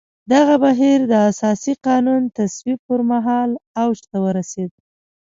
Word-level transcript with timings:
دغه 0.33 0.55
بهیر 0.63 0.99
د 1.11 1.13
اساسي 1.29 1.73
قانون 1.87 2.21
تصویب 2.37 2.79
پر 2.87 2.99
مهال 3.11 3.49
اوج 3.83 3.99
ته 4.09 4.17
ورسېد. 4.25 4.71